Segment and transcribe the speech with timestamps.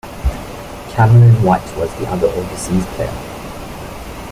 [0.89, 3.13] Cameron White was the other overseas player.